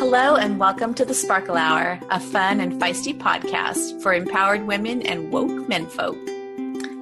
[0.00, 5.02] Hello, and welcome to the Sparkle Hour, a fun and feisty podcast for empowered women
[5.02, 6.16] and woke menfolk.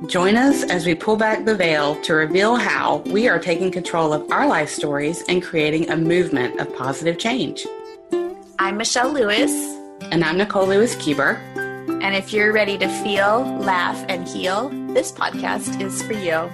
[0.09, 4.13] Join us as we pull back the veil to reveal how we are taking control
[4.13, 7.65] of our life stories and creating a movement of positive change.
[8.59, 9.53] I'm Michelle Lewis.
[10.11, 11.39] And I'm Nicole Lewis Kieber.
[12.03, 16.49] And if you're ready to feel, laugh, and heal, this podcast is for you.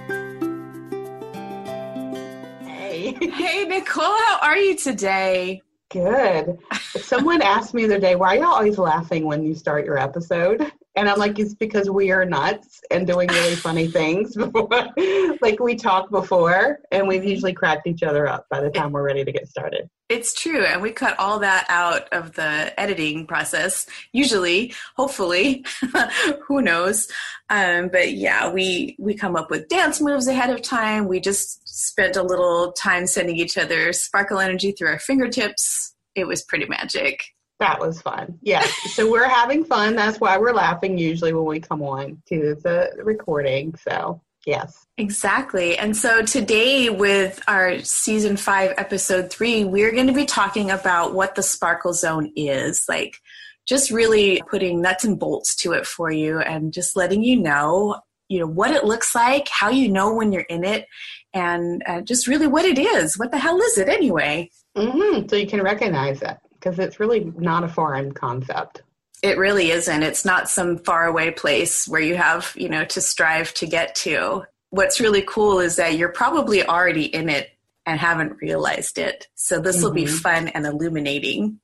[2.67, 3.17] Hey.
[3.33, 5.63] Hey, Nicole, how are you today?
[5.91, 6.57] Good.
[7.01, 9.97] Someone asked me the other day, why are you always laughing when you start your
[9.97, 10.71] episode?
[10.95, 14.69] And I'm like, it's because we are nuts and doing really funny things before.
[15.41, 19.03] like we talked before, and we've usually cracked each other up by the time we're
[19.03, 19.89] ready to get started.
[20.07, 20.63] It's true.
[20.63, 25.65] And we cut all that out of the editing process, usually, hopefully,
[26.47, 27.07] who knows.
[27.49, 31.07] Um, but yeah, we, we come up with dance moves ahead of time.
[31.07, 35.95] We just spent a little time sending each other sparkle energy through our fingertips.
[36.13, 37.23] It was pretty magic.
[37.59, 38.37] That was fun.
[38.41, 38.65] Yeah.
[38.93, 39.95] so we're having fun.
[39.95, 43.75] That's why we're laughing usually when we come on to the recording.
[43.75, 44.85] So, yes.
[44.97, 45.77] Exactly.
[45.77, 51.13] And so today, with our season five, episode three, we're going to be talking about
[51.13, 53.17] what the sparkle zone is like,
[53.65, 57.99] just really putting nuts and bolts to it for you and just letting you know
[58.27, 60.87] you know what it looks like how you know when you're in it
[61.33, 65.27] and uh, just really what it is what the hell is it anyway mm-hmm.
[65.27, 68.81] so you can recognize it because it's really not a foreign concept.
[69.21, 70.03] It really isn't.
[70.03, 74.45] It's not some faraway place where you have, you know, to strive to get to.
[74.71, 77.51] What's really cool is that you're probably already in it
[77.85, 79.27] and haven't realized it.
[79.35, 80.05] So this will mm-hmm.
[80.05, 81.59] be fun and illuminating.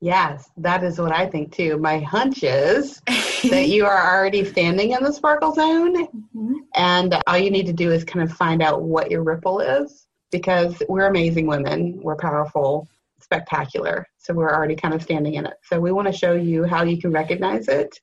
[0.00, 1.76] Yes, that is what I think too.
[1.78, 6.54] My hunch is that you are already standing in the sparkle zone, mm-hmm.
[6.76, 10.06] and all you need to do is kind of find out what your ripple is
[10.30, 12.88] because we're amazing women, we're powerful,
[13.20, 14.06] spectacular.
[14.24, 15.54] So we're already kind of standing in it.
[15.64, 18.00] So we want to show you how you can recognize it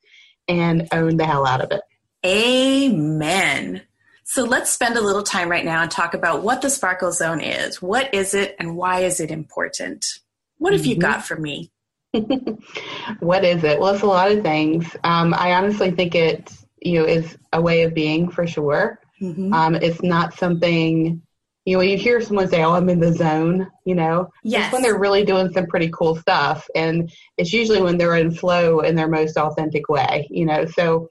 [0.47, 1.81] and own the hell out of it.
[2.23, 3.81] Amen.
[4.23, 7.41] So let's spend a little time right now and talk about what the Sparkle Zone
[7.41, 7.81] is.
[7.81, 10.05] What is it and why is it important?
[10.57, 10.91] What have mm-hmm.
[10.91, 11.71] you got for me?
[13.19, 13.79] what is it?
[13.79, 14.95] Well, it's a lot of things.
[15.03, 18.99] Um, I honestly think it, you know, is a way of being for sure.
[19.19, 19.53] Mm-hmm.
[19.53, 21.23] Um, it's not something
[21.65, 24.65] you know, you hear someone say, "Oh, I'm in the zone," you know, yes.
[24.65, 28.31] It's when they're really doing some pretty cool stuff, and it's usually when they're in
[28.31, 30.65] flow in their most authentic way, you know.
[30.65, 31.07] So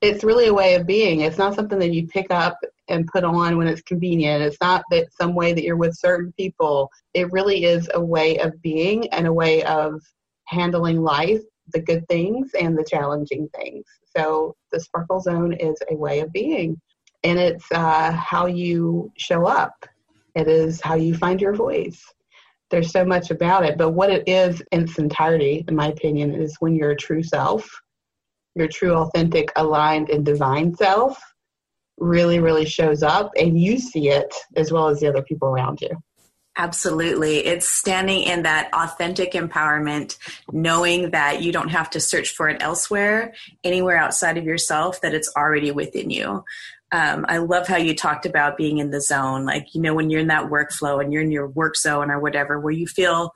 [0.00, 1.20] it's really a way of being.
[1.20, 2.58] It's not something that you pick up
[2.88, 4.42] and put on when it's convenient.
[4.42, 6.90] It's not that some way that you're with certain people.
[7.14, 10.02] It really is a way of being and a way of
[10.46, 11.40] handling life,
[11.72, 13.84] the good things and the challenging things.
[14.16, 16.80] So the sparkle zone is a way of being
[17.24, 19.86] and it's uh, how you show up
[20.34, 22.02] it is how you find your voice.
[22.70, 26.34] There's so much about it, but what it is in its entirety, in my opinion,
[26.34, 27.68] is when you're a true self,
[28.54, 31.18] your true, authentic, aligned, and divine self
[31.98, 35.80] really, really shows up, and you see it as well as the other people around
[35.80, 35.90] you.
[36.56, 37.38] Absolutely.
[37.46, 40.18] It's standing in that authentic empowerment,
[40.50, 43.32] knowing that you don't have to search for it elsewhere,
[43.64, 46.44] anywhere outside of yourself, that it's already within you
[46.92, 49.46] um, I love how you talked about being in the zone.
[49.46, 52.20] Like, you know, when you're in that workflow and you're in your work zone or
[52.20, 53.32] whatever, where you feel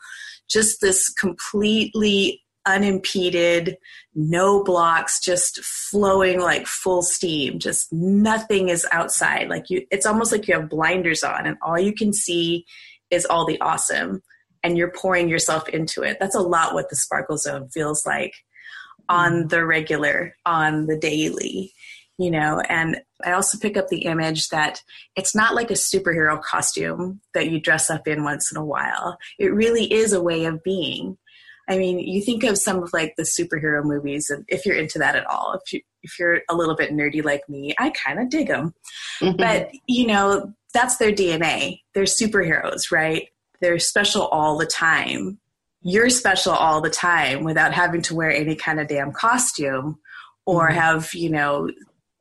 [0.48, 3.78] just this completely unimpeded,
[4.14, 7.58] no blocks, just flowing like full steam.
[7.58, 9.48] Just nothing is outside.
[9.48, 12.66] Like you, it's almost like you have blinders on and all you can see
[13.10, 14.22] is all the awesome
[14.62, 16.18] and you're pouring yourself into it.
[16.20, 18.34] That's a lot what the sparkle zone feels like
[19.08, 19.48] on mm-hmm.
[19.48, 21.72] the regular, on the daily
[22.18, 24.82] you know and i also pick up the image that
[25.16, 29.18] it's not like a superhero costume that you dress up in once in a while.
[29.38, 31.18] It really is a way of being.
[31.68, 34.98] I mean you think of some of like the superhero movies and if you're into
[35.00, 38.20] that at all if you if you're a little bit nerdy like me i kind
[38.20, 38.72] of dig them
[39.20, 39.36] mm-hmm.
[39.36, 43.28] but you know that's their dna they're superheroes right?
[43.60, 45.38] They're special all the time.
[45.82, 49.98] You're special all the time without having to wear any kind of damn costume
[50.44, 50.78] or mm-hmm.
[50.78, 51.70] have you know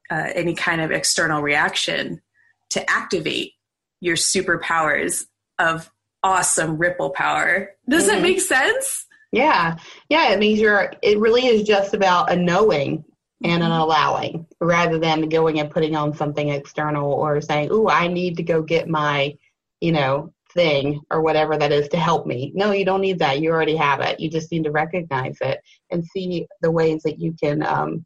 [0.09, 2.21] uh, any kind of external reaction
[2.69, 3.53] to activate
[4.01, 5.25] your superpowers
[5.59, 5.91] of
[6.23, 7.71] awesome ripple power.
[7.87, 8.15] Does mm-hmm.
[8.15, 9.05] that make sense?
[9.31, 9.77] Yeah.
[10.09, 10.31] Yeah.
[10.31, 13.03] It means you're, it really is just about a knowing
[13.43, 13.81] and an mm-hmm.
[13.81, 18.43] allowing rather than going and putting on something external or saying, oh, I need to
[18.43, 19.35] go get my,
[19.81, 22.51] you know, thing or whatever that is to help me.
[22.55, 23.41] No, you don't need that.
[23.41, 24.19] You already have it.
[24.19, 25.59] You just need to recognize it
[25.91, 28.05] and see the ways that you can um,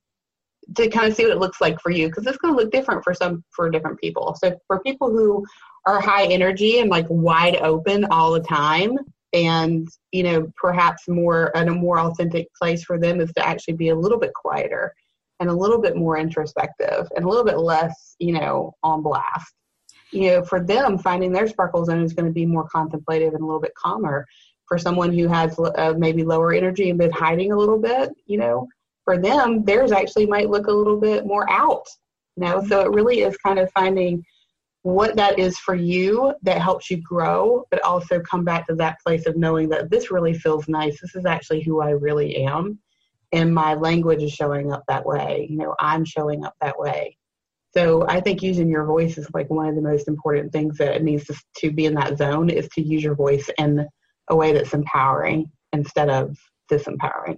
[0.76, 2.72] to kind of see what it looks like for you because it's going to look
[2.72, 4.36] different for some for different people.
[4.42, 5.46] So for people who
[5.86, 8.98] are high energy and like wide open all the time
[9.34, 13.76] and you know perhaps more and a more authentic place for them is to actually
[13.76, 14.94] be a little bit quieter
[15.40, 19.54] and a little bit more introspective and a little bit less you know on blast.
[20.12, 23.44] You know for them finding their sparkle zone is going to be more contemplative and
[23.44, 24.26] a little bit calmer.
[24.68, 28.38] For someone who has uh, maybe lower energy and been hiding a little bit you
[28.38, 28.68] know
[29.10, 31.88] for them theirs actually might look a little bit more out
[32.36, 34.24] you know so it really is kind of finding
[34.84, 39.00] what that is for you that helps you grow, but also come back to that
[39.06, 41.02] place of knowing that this really feels nice.
[41.02, 42.80] This is actually who I really am.
[43.32, 45.48] And my language is showing up that way.
[45.50, 47.18] You know, I'm showing up that way.
[47.76, 50.96] So I think using your voice is like one of the most important things that
[50.96, 53.86] it needs to, to be in that zone is to use your voice in
[54.30, 56.36] a way that's empowering instead of
[56.72, 57.38] disempowering.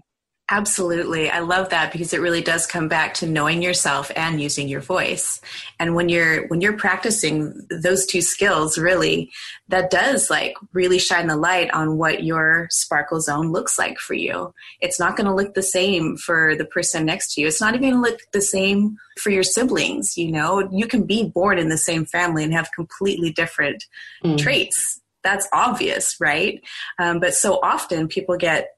[0.52, 1.30] Absolutely.
[1.30, 4.82] I love that because it really does come back to knowing yourself and using your
[4.82, 5.40] voice.
[5.80, 9.32] And when you're when you're practicing those two skills really
[9.70, 14.14] that does like really shine the light on what your sparkle zone looks like for
[14.14, 14.54] you.
[14.82, 17.48] It's not going to look the same for the person next to you.
[17.48, 20.68] It's not even going to look the same for your siblings, you know.
[20.70, 23.86] You can be born in the same family and have completely different
[24.22, 24.38] mm.
[24.38, 25.00] traits.
[25.24, 26.62] That's obvious, right?
[27.00, 28.72] Um, but so often people get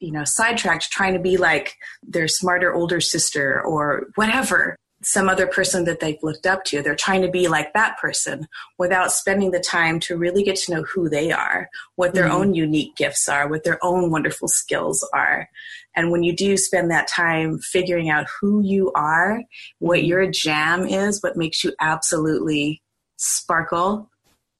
[0.00, 5.46] you know, sidetracked trying to be like their smarter older sister or whatever, some other
[5.46, 6.82] person that they've looked up to.
[6.82, 8.48] They're trying to be like that person
[8.78, 12.36] without spending the time to really get to know who they are, what their mm-hmm.
[12.36, 15.48] own unique gifts are, what their own wonderful skills are.
[15.94, 19.42] And when you do spend that time figuring out who you are,
[19.78, 20.06] what mm-hmm.
[20.06, 22.82] your jam is, what makes you absolutely
[23.16, 24.10] sparkle,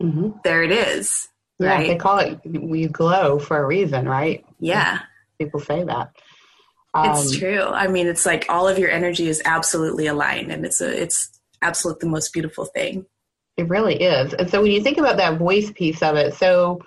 [0.03, 0.31] mm-hmm.
[0.45, 1.29] there it is.
[1.61, 1.89] Yeah, right?
[1.89, 4.45] they call it we glow for a reason, right?
[4.61, 5.01] Yeah
[5.39, 6.11] people say that.
[6.95, 7.63] Um, it's true.
[7.63, 11.41] I mean, it's like all of your energy is absolutely aligned, and it's a it's
[11.63, 13.07] absolutely the most beautiful thing.
[13.57, 14.35] It really is.
[14.35, 16.81] And so when you think about that voice piece of it, so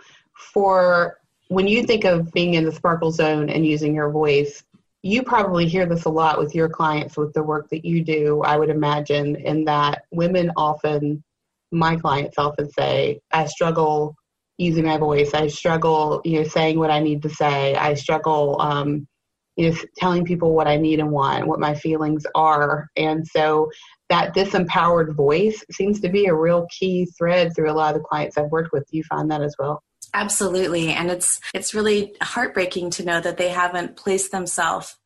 [0.54, 1.20] for
[1.50, 4.64] when you think of being in the sparkle zone and using your voice,
[5.04, 8.42] you probably hear this a lot with your clients with the work that you do,
[8.42, 11.24] I would imagine, in that women often,
[11.72, 14.16] my clients often say, I struggle
[14.58, 15.34] using my voice.
[15.34, 17.76] I struggle, you know, saying what I need to say.
[17.76, 19.08] I struggle, um,
[19.56, 22.88] you know, telling people what I need and want, what my feelings are.
[22.96, 23.70] And so
[24.10, 28.08] that disempowered voice seems to be a real key thread through a lot of the
[28.08, 28.86] clients I've worked with.
[28.90, 29.84] Do you find that as well?
[30.14, 30.90] Absolutely.
[30.90, 34.98] And it's it's really heartbreaking to know that they haven't placed themselves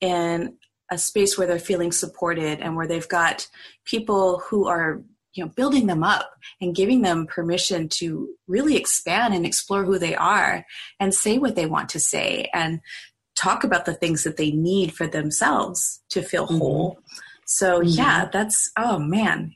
[0.00, 0.56] in
[0.90, 3.48] a space where they're feeling supported and where they've got
[3.84, 5.02] people who are
[5.36, 6.30] you know building them up
[6.60, 10.64] and giving them permission to really expand and explore who they are
[10.98, 12.80] and say what they want to say and
[13.36, 16.58] talk about the things that they need for themselves to feel mm-hmm.
[16.58, 16.98] whole
[17.46, 17.88] so mm-hmm.
[17.88, 19.54] yeah that's oh man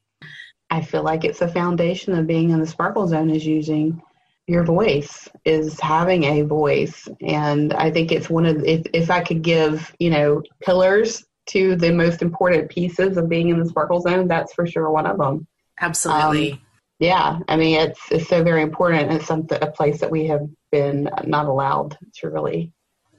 [0.71, 4.01] i feel like it's a foundation of being in the sparkle zone is using
[4.47, 9.21] your voice is having a voice and i think it's one of if, if i
[9.21, 14.01] could give you know pillars to the most important pieces of being in the sparkle
[14.01, 15.47] zone that's for sure one of them
[15.81, 16.53] Absolutely.
[16.53, 16.61] Um,
[16.99, 19.13] yeah, I mean it's it's so very important.
[19.13, 22.73] It's something a place that we have been not allowed to really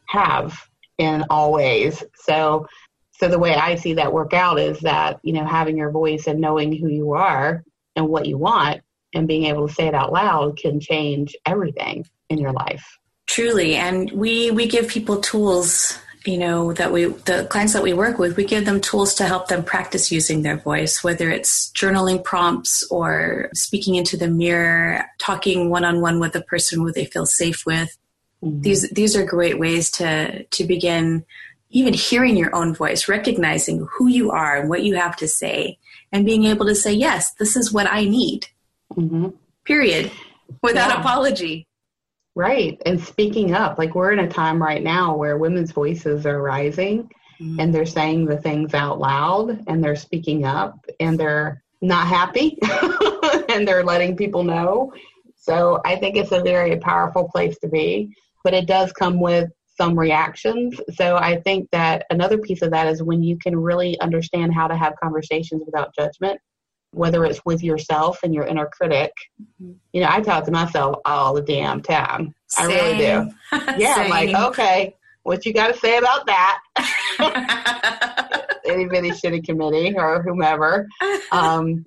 [0.07, 0.67] have
[0.97, 2.03] in all ways.
[2.15, 2.67] So
[3.13, 6.27] so the way I see that work out is that you know having your voice
[6.27, 7.63] and knowing who you are
[7.95, 8.81] and what you want
[9.13, 12.97] and being able to say it out loud can change everything in your life.
[13.27, 17.93] Truly, and we we give people tools you know that we the clients that we
[17.93, 21.71] work with we give them tools to help them practice using their voice whether it's
[21.71, 27.25] journaling prompts or speaking into the mirror talking one-on-one with a person who they feel
[27.25, 27.97] safe with
[28.43, 28.61] mm-hmm.
[28.61, 31.25] these these are great ways to to begin
[31.69, 35.77] even hearing your own voice recognizing who you are and what you have to say
[36.11, 38.47] and being able to say yes this is what i need
[38.93, 39.29] mm-hmm.
[39.65, 40.11] period
[40.61, 40.99] without yeah.
[40.99, 41.65] apology
[42.35, 42.81] Right.
[42.85, 47.09] And speaking up, like we're in a time right now where women's voices are rising
[47.41, 47.59] mm-hmm.
[47.59, 52.57] and they're saying the things out loud and they're speaking up and they're not happy
[53.49, 54.93] and they're letting people know.
[55.35, 59.49] So I think it's a very powerful place to be, but it does come with
[59.75, 60.79] some reactions.
[60.93, 64.67] So I think that another piece of that is when you can really understand how
[64.67, 66.39] to have conversations without judgment
[66.91, 69.11] whether it's with yourself and your inner critic.
[69.41, 69.73] Mm-hmm.
[69.93, 72.33] You know, I talk to myself all the damn time.
[72.47, 72.69] Same.
[72.69, 73.31] I really do.
[73.77, 76.59] Yeah, I'm like, okay, what you got to say about that?
[78.65, 80.87] Anybody shitty committee or whomever.
[81.31, 81.83] Um,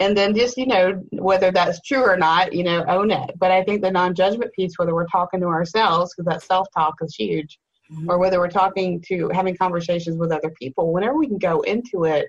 [0.00, 3.38] and then just, you know, whether that's true or not, you know, own it.
[3.38, 6.66] But I think the non judgment piece, whether we're talking to ourselves, because that self
[6.74, 7.58] talk is huge,
[7.90, 8.10] mm-hmm.
[8.10, 12.04] or whether we're talking to having conversations with other people, whenever we can go into
[12.04, 12.28] it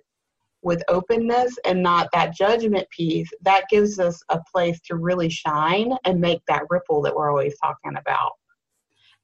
[0.63, 5.93] with openness and not that judgment piece, that gives us a place to really shine
[6.05, 8.31] and make that ripple that we're always talking about.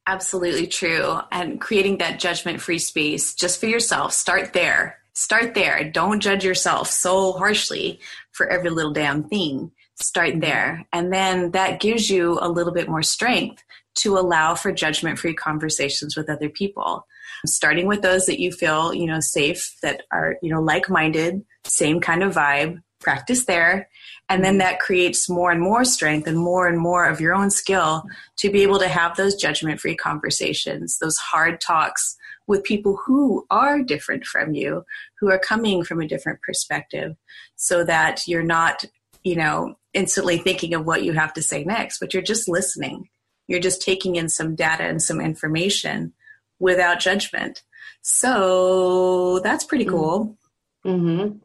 [0.07, 1.19] Absolutely true.
[1.31, 4.97] And creating that judgment free space just for yourself, start there.
[5.13, 5.83] Start there.
[5.83, 7.99] Don't judge yourself so harshly
[8.31, 9.71] for every little damn thing.
[9.95, 10.39] Start mm-hmm.
[10.39, 10.87] there.
[10.93, 13.63] And then that gives you a little bit more strength
[13.95, 17.05] to allow for judgment free conversations with other people
[17.45, 21.43] starting with those that you feel, you know, safe, that are, you know, like minded,
[21.63, 23.89] same kind of vibe, practice there.
[24.27, 24.59] And then mm-hmm.
[24.59, 28.03] that creates more and more strength and more and more of your own skill
[28.37, 32.15] to be able to have those judgment free conversations, those hard talks
[32.47, 34.83] with people who are different from you,
[35.19, 37.15] who are coming from a different perspective,
[37.55, 38.83] so that you're not,
[39.23, 43.07] you know, instantly thinking of what you have to say next, but you're just listening.
[43.47, 46.13] You're just taking in some data and some information
[46.59, 47.63] without judgment.
[48.01, 49.95] So that's pretty mm-hmm.
[49.95, 50.37] cool.
[50.85, 51.37] Mm-hmm.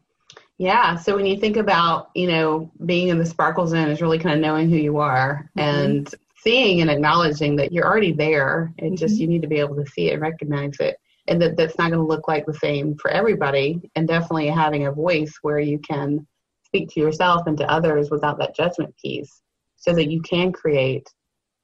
[0.58, 0.96] Yeah.
[0.96, 4.34] So when you think about, you know, being in the sparkle zone is really kind
[4.34, 5.60] of knowing who you are mm-hmm.
[5.60, 8.96] and seeing and acknowledging that you're already there and mm-hmm.
[8.96, 10.96] just you need to be able to see it and recognize it.
[11.26, 13.80] And that that's not going to look like the same for everybody.
[13.96, 16.26] And definitely having a voice where you can
[16.64, 19.40] speak to yourself and to others without that judgment piece
[19.76, 21.08] so that you can create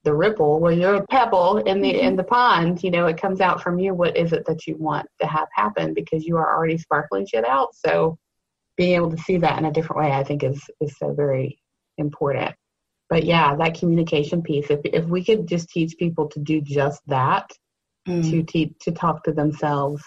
[0.05, 3.41] the ripple when you're a pebble in the in the pond you know it comes
[3.41, 3.95] out from you.
[3.95, 5.95] What is it that you want to have happen?
[5.95, 7.75] Because you are already sparkling shit out.
[7.75, 8.19] So
[8.77, 11.59] being able to see that in a different way i think is is so very
[11.99, 12.55] important.
[13.09, 17.03] But yeah that communication piece if if we could just teach people to do just
[17.07, 17.51] that
[18.09, 18.31] mm.
[18.31, 20.03] to teach to talk to themselves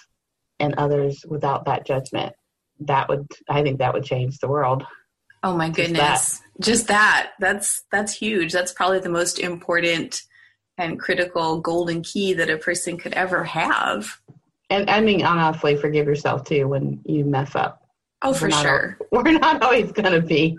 [0.60, 2.34] and others without that judgment
[2.80, 4.84] that would i think that would change the world
[5.44, 6.00] Oh my goodness.
[6.00, 6.64] Just that.
[6.66, 7.32] Just that.
[7.40, 8.52] That's that's huge.
[8.54, 10.22] That's probably the most important
[10.78, 14.20] and critical golden key that a person could ever have.
[14.70, 17.82] And I mean honestly, forgive yourself too when you mess up.
[18.22, 18.98] Oh, for we're sure.
[19.12, 20.58] we're not always going to be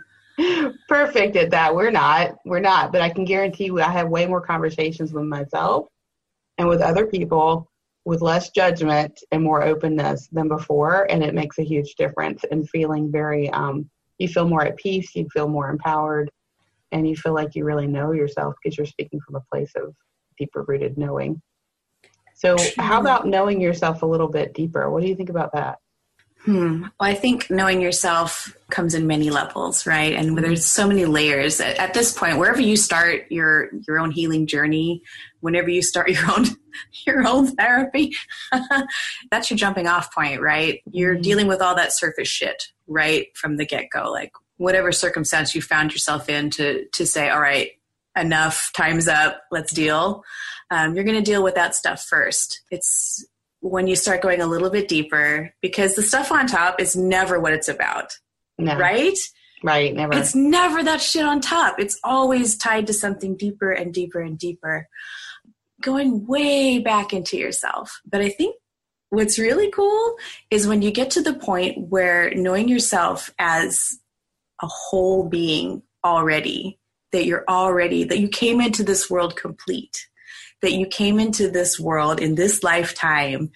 [0.88, 1.74] perfect at that.
[1.74, 2.36] We're not.
[2.44, 2.92] We're not.
[2.92, 5.86] But I can guarantee you, I have way more conversations with myself
[6.58, 7.70] and with other people
[8.04, 12.66] with less judgment and more openness than before, and it makes a huge difference in
[12.66, 13.88] feeling very um,
[14.18, 16.30] you feel more at peace, you feel more empowered,
[16.92, 19.94] and you feel like you really know yourself because you're speaking from a place of
[20.38, 21.42] deeper rooted knowing.
[22.35, 24.90] So, how about knowing yourself a little bit deeper?
[24.90, 25.78] What do you think about that?
[26.44, 26.83] Hmm.
[26.83, 30.12] Well, I think knowing yourself comes in many levels, right?
[30.12, 31.59] And there's so many layers.
[31.59, 35.02] At, at, this point, wherever you start your your own healing journey,
[35.40, 36.44] whenever you start your own
[37.06, 38.12] your own therapy,
[39.30, 40.83] that's your jumping off point, right?
[40.90, 41.23] You're mm-hmm.
[41.23, 44.10] dealing with all that surface shit right from the get go.
[44.10, 47.70] Like whatever circumstance you found yourself in to to say, all right,
[48.16, 50.24] enough, time's up, let's deal.
[50.70, 52.62] Um, you're going to deal with that stuff first.
[52.70, 53.24] It's
[53.60, 57.40] when you start going a little bit deeper because the stuff on top is never
[57.40, 58.12] what it's about.
[58.58, 58.76] No.
[58.76, 59.16] Right?
[59.62, 60.14] Right, never.
[60.14, 61.76] It's never that shit on top.
[61.78, 64.88] It's always tied to something deeper and deeper and deeper,
[65.80, 68.00] going way back into yourself.
[68.04, 68.56] But I think
[69.14, 70.16] what's really cool
[70.50, 73.99] is when you get to the point where knowing yourself as
[74.62, 76.78] a whole being already,
[77.12, 80.06] that you're already, that you came into this world complete
[80.64, 83.50] that you came into this world in this lifetime,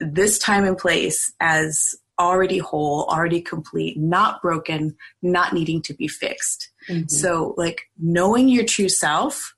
[0.00, 6.08] this time and place as already whole, already complete, not broken, not needing to be
[6.08, 6.70] fixed.
[6.88, 7.06] Mm-hmm.
[7.06, 9.54] So, like, knowing your true self,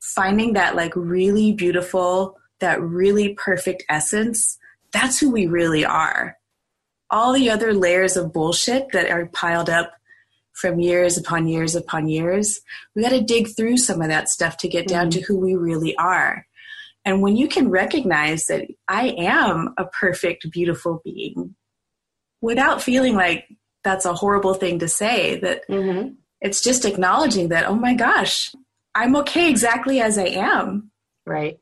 [0.00, 4.58] finding that, like, really beautiful, that really perfect essence,
[4.92, 6.36] that's who we really are.
[7.10, 9.92] All the other layers of bullshit that are piled up
[10.52, 12.60] from years upon years upon years.
[12.94, 15.20] We got to dig through some of that stuff to get down mm-hmm.
[15.20, 16.46] to who we really are.
[17.04, 21.56] And when you can recognize that I am a perfect, beautiful being
[22.40, 23.46] without feeling like
[23.82, 26.10] that's a horrible thing to say, that mm-hmm.
[26.40, 28.54] it's just acknowledging that, oh my gosh,
[28.94, 30.90] I'm okay exactly as I am.
[31.26, 31.58] Right.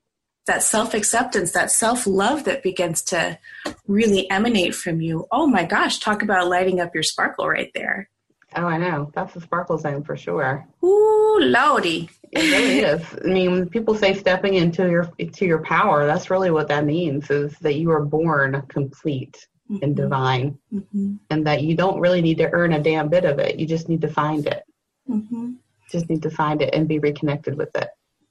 [0.47, 3.39] That self acceptance, that self love that begins to
[3.87, 5.27] really emanate from you.
[5.31, 8.09] Oh my gosh, talk about lighting up your sparkle right there.
[8.57, 9.11] Oh, I know.
[9.15, 10.67] That's a sparkle zone for sure.
[10.83, 12.11] Ooh, lordy.
[12.33, 13.03] It really is.
[13.25, 16.85] I mean, when people say stepping into your to your power, that's really what that
[16.85, 19.85] means is that you are born complete mm-hmm.
[19.85, 21.15] and divine, mm-hmm.
[21.29, 23.59] and that you don't really need to earn a damn bit of it.
[23.59, 24.63] You just need to find it.
[25.09, 25.53] Mm-hmm.
[25.91, 27.89] Just need to find it and be reconnected with it.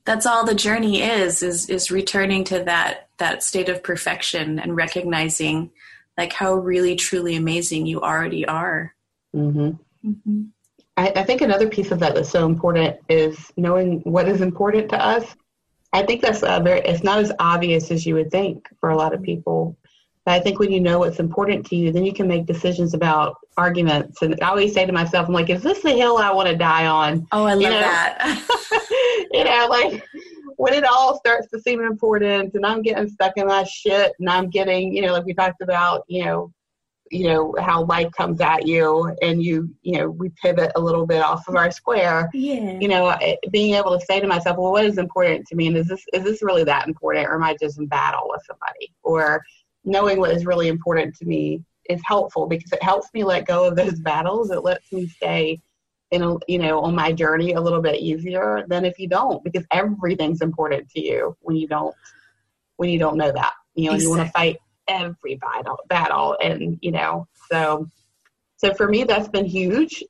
[0.09, 4.75] That's all the journey is is is returning to that that state of perfection and
[4.75, 5.69] recognizing
[6.17, 8.95] like how really truly amazing you already are.
[9.35, 10.09] Mm-hmm.
[10.09, 10.41] Mm-hmm.
[10.97, 14.89] I, I think another piece of that that's so important is knowing what is important
[14.89, 15.35] to us.
[15.93, 19.13] I think that's very, it's not as obvious as you would think for a lot
[19.13, 19.77] of people.
[20.25, 22.93] But I think when you know what's important to you, then you can make decisions
[22.93, 24.21] about arguments.
[24.21, 26.55] And I always say to myself, I'm like, is this the hill I want to
[26.55, 27.25] die on?
[27.31, 27.79] Oh, I love you know?
[27.79, 29.27] that.
[29.31, 30.03] you know, like
[30.57, 34.29] when it all starts to seem important and I'm getting stuck in my shit and
[34.29, 36.51] I'm getting, you know, like we talked about, you know,
[37.11, 41.05] you know how life comes at you and you you know we pivot a little
[41.05, 43.17] bit off of our square yeah you know
[43.51, 46.03] being able to say to myself well what is important to me and is this
[46.13, 49.43] is this really that important or am i just in battle with somebody or
[49.85, 53.67] knowing what is really important to me is helpful because it helps me let go
[53.67, 55.59] of those battles it lets me stay
[56.11, 59.43] in a, you know on my journey a little bit easier than if you don't
[59.43, 61.95] because everything's important to you when you don't
[62.77, 64.03] when you don't know that you know exactly.
[64.03, 64.57] you want to fight
[64.87, 67.87] every battle battle and you know so
[68.57, 70.03] so for me that's been huge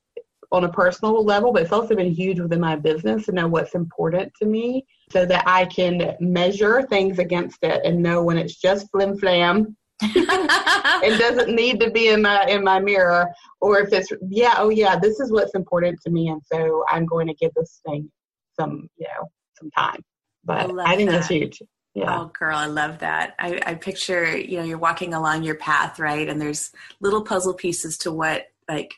[0.52, 3.76] on a personal level but it's also been huge within my business to know what's
[3.76, 8.56] important to me so that i can measure things against it and know when it's
[8.56, 13.28] just flim flam it doesn't need to be in my in my mirror
[13.60, 17.06] or if it's yeah oh yeah this is what's important to me and so i'm
[17.06, 18.10] going to give this thing
[18.58, 20.02] some you know some time
[20.46, 21.18] but i, I think that.
[21.18, 21.62] that's huge
[21.96, 22.22] yeah.
[22.22, 23.34] Oh, girl, I love that.
[23.40, 26.30] I, I picture, you know, you're walking along your path, right?
[26.30, 28.94] And there's little puzzle pieces to what, like,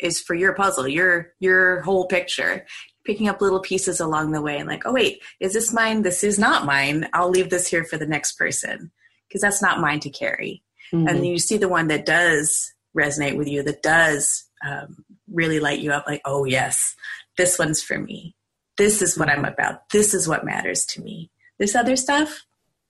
[0.00, 2.66] is for your puzzle, your your whole picture.
[3.08, 6.02] Picking up little pieces along the way, and like, oh wait, is this mine?
[6.02, 7.08] This is not mine.
[7.12, 8.92] I'll leave this here for the next person
[9.26, 10.62] because that's not mine to carry.
[10.92, 11.08] Mm-hmm.
[11.08, 15.80] And you see the one that does resonate with you, that does um, really light
[15.80, 16.06] you up.
[16.06, 16.94] Like, oh yes,
[17.36, 18.36] this one's for me.
[18.76, 19.28] This is what.
[19.28, 19.88] I'm about.
[19.90, 22.44] This is what matters to me this other stuff,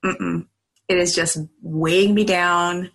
[0.05, 0.47] mm-mm.
[0.89, 2.91] it is just weighing me down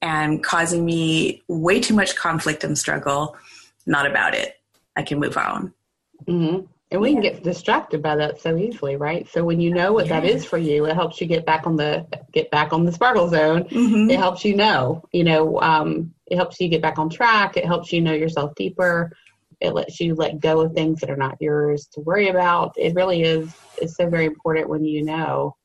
[0.00, 3.36] and causing me way too much conflict and struggle.
[3.86, 4.54] Not about it.
[4.96, 5.72] I can move on.
[6.28, 6.66] Mm-hmm.
[6.92, 7.14] And we yeah.
[7.14, 9.28] can get distracted by that so easily, right?
[9.28, 11.74] So when you know what that is for you, it helps you get back on
[11.74, 13.64] the get back on the sparkle zone.
[13.64, 14.10] Mm-hmm.
[14.10, 17.56] It helps you know, you know, um, it helps you get back on track.
[17.56, 19.10] It helps you know yourself deeper.
[19.60, 22.72] It lets you let go of things that are not yours to worry about.
[22.76, 25.56] It really is is so very important when you know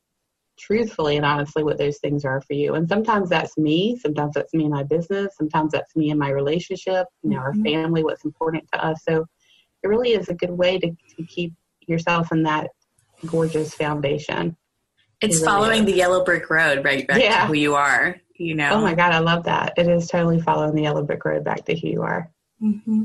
[0.58, 2.76] truthfully and honestly what those things are for you.
[2.76, 6.30] And sometimes that's me, sometimes that's me in my business, sometimes that's me in my
[6.30, 7.60] relationship, you know, mm-hmm.
[7.60, 9.02] our family, what's important to us.
[9.08, 9.26] So
[9.84, 11.54] it really is a good way to, to keep
[11.88, 12.70] yourself in that
[13.26, 14.56] gorgeous foundation.
[15.22, 15.86] It's it really following is.
[15.86, 17.42] the yellow brick road right back yeah.
[17.42, 18.72] to who you are, you know.
[18.72, 19.74] Oh my God, I love that.
[19.78, 22.32] It is totally following the yellow brick road back to who you are.
[22.60, 23.04] Because mm-hmm.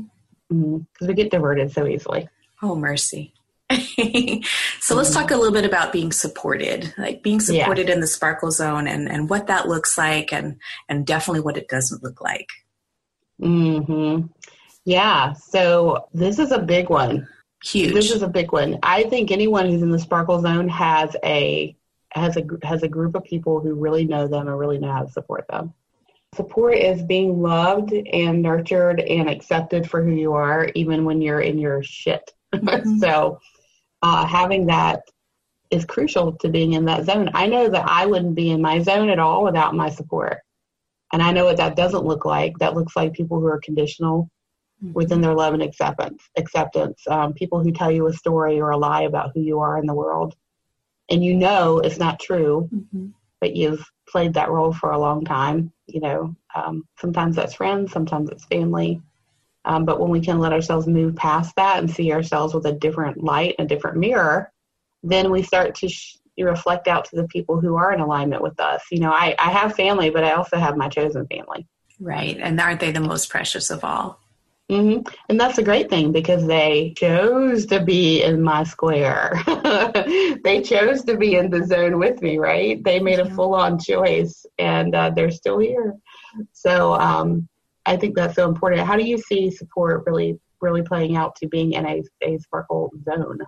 [0.53, 1.07] mm-hmm.
[1.07, 2.27] we get diverted so easily.
[2.61, 3.33] Oh, mercy.
[4.79, 7.95] so let's talk a little bit about being supported, like being supported yeah.
[7.95, 11.67] in the sparkle zone and, and what that looks like and, and definitely what it
[11.67, 12.49] doesn't look like.
[13.39, 14.21] Hmm.
[14.87, 15.33] Yeah.
[15.33, 17.27] So this is a big one.
[17.61, 17.93] Huge.
[17.93, 18.79] This is a big one.
[18.83, 21.75] I think anyone who's in the sparkle zone has a
[22.13, 25.03] has a has a group of people who really know them and really know how
[25.03, 25.73] to support them.
[26.35, 31.41] Support is being loved and nurtured and accepted for who you are, even when you're
[31.41, 32.33] in your shit.
[32.55, 32.99] Mm-hmm.
[32.99, 33.39] so
[34.01, 35.01] uh, having that
[35.69, 37.29] is crucial to being in that zone.
[37.33, 40.37] I know that I wouldn't be in my zone at all without my support.
[41.11, 42.57] And I know what that doesn't look like.
[42.59, 44.29] That looks like people who are conditional.
[44.93, 46.23] Within their love and acceptance.
[46.37, 47.01] Acceptance.
[47.07, 49.85] Um, people who tell you a story or a lie about who you are in
[49.85, 50.35] the world,
[51.09, 53.07] and you know it's not true, mm-hmm.
[53.41, 55.71] but you've played that role for a long time.
[55.87, 59.01] You know, um, sometimes that's friends, sometimes it's family,
[59.67, 62.71] um, but when we can let ourselves move past that and see ourselves with a
[62.71, 64.51] different light, a different mirror,
[65.03, 68.57] then we start to sh- reflect out to the people who are in alignment with
[68.61, 68.81] us.
[68.91, 71.67] You know, I, I have family, but I also have my chosen family.
[71.99, 72.37] Right.
[72.39, 74.19] And aren't they the most precious of all?
[74.69, 75.07] Mm-hmm.
[75.29, 79.41] And that's a great thing because they chose to be in my square.
[80.43, 82.83] they chose to be in the zone with me, right?
[82.83, 85.95] They made a full on choice and uh, they're still here.
[86.51, 87.47] So, um,
[87.85, 88.85] I think that's so important.
[88.85, 92.91] How do you see support really really playing out to being in a, a sparkle
[93.05, 93.39] zone?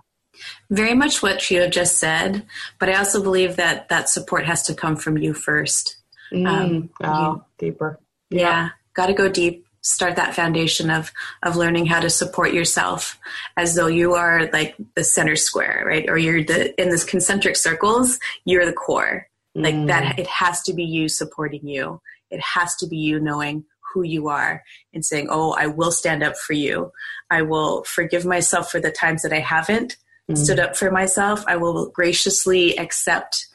[0.70, 2.46] Very much what you have just said,
[2.78, 5.96] but I also believe that that support has to come from you first.
[6.32, 7.98] Mm, um, oh, you, deeper.
[8.30, 9.66] Yeah, yeah got to go deep.
[9.82, 11.10] Start that foundation of
[11.42, 13.18] of learning how to support yourself,
[13.56, 16.08] as though you are like the center square, right?
[16.08, 18.18] Or you're the in this concentric circles.
[18.44, 19.26] You're the core.
[19.54, 19.86] Like mm.
[19.88, 22.00] that, it has to be you supporting you.
[22.30, 24.62] It has to be you knowing who you are
[24.94, 26.92] and saying, Oh, I will stand up for you.
[27.30, 29.96] I will forgive myself for the times that I haven't
[30.30, 30.36] mm-hmm.
[30.36, 31.44] stood up for myself.
[31.46, 33.46] I will graciously accept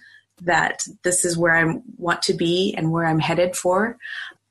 [0.42, 3.98] that this is where I want to be and where I'm headed for.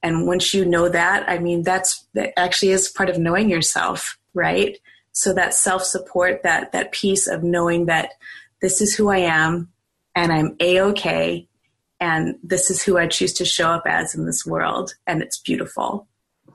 [0.05, 4.19] And once you know that, I mean, that's that actually is part of knowing yourself,
[4.35, 4.79] right?
[5.12, 8.11] So that self support, that, that piece of knowing that
[8.61, 9.73] this is who I am
[10.14, 11.49] and I'm a okay
[12.01, 15.38] and this is who I choose to show up as in this world, and it's
[15.38, 16.07] beautiful.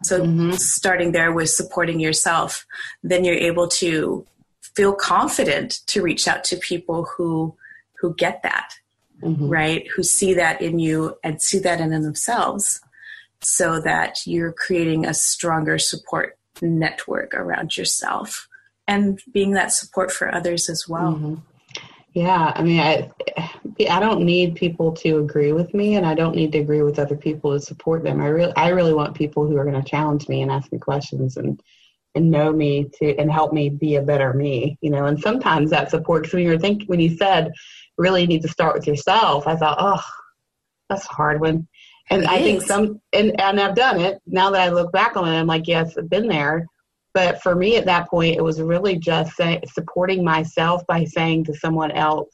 [0.04, 0.52] So, mm-hmm.
[0.52, 2.68] starting there with supporting yourself,
[3.02, 4.28] then you're able to
[4.76, 7.56] feel confident to reach out to people who
[8.00, 8.74] who get that,
[9.24, 9.50] mm-hmm.
[9.50, 9.88] right?
[9.96, 12.82] Who see that in you and see that in themselves,
[13.42, 18.48] so that you're creating a stronger support network around yourself
[18.88, 21.14] and being that support for others as well.
[21.14, 21.36] Mm-hmm.
[22.14, 23.10] Yeah, I mean, I
[23.88, 26.98] I don't need people to agree with me, and I don't need to agree with
[26.98, 28.20] other people to support them.
[28.20, 30.80] I really I really want people who are going to challenge me and ask me
[30.80, 31.62] questions and
[32.16, 34.78] and know me to and help me be a better me.
[34.82, 36.24] You know, and sometimes that support.
[36.24, 37.52] Because when you were thinking when you said
[37.98, 40.04] really need to start with yourself, I thought, oh,
[40.90, 41.68] that's a hard one.
[42.10, 42.44] And it I is.
[42.44, 44.22] think some and and I've done it.
[44.26, 46.66] Now that I look back on it, I'm like, yes, I've been there
[47.14, 51.46] but for me at that point, it was really just say, supporting myself by saying
[51.46, 52.30] to someone else,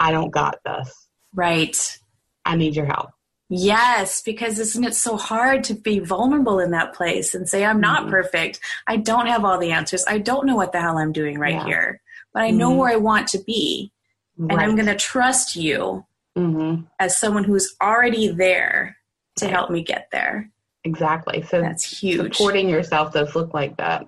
[0.00, 1.08] I don't got this.
[1.34, 1.98] Right.
[2.44, 3.10] I need your help.
[3.48, 7.80] Yes, because isn't it so hard to be vulnerable in that place and say, I'm
[7.80, 8.10] not mm-hmm.
[8.10, 8.60] perfect.
[8.86, 10.04] I don't have all the answers.
[10.08, 11.64] I don't know what the hell I'm doing right yeah.
[11.64, 12.00] here,
[12.32, 12.78] but I know mm-hmm.
[12.78, 13.92] where I want to be.
[14.36, 14.52] Right.
[14.52, 16.04] And I'm going to trust you
[16.36, 16.82] mm-hmm.
[16.98, 18.96] as someone who's already there
[19.36, 20.50] to help me get there.
[20.84, 21.42] Exactly.
[21.42, 22.36] So that's huge.
[22.36, 24.06] Supporting yourself does look like that.